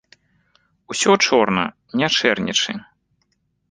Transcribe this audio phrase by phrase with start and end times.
[0.93, 1.65] Усё чорна,
[2.01, 2.71] не чэрнячы.